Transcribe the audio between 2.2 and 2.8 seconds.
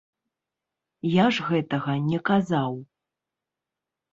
казаў.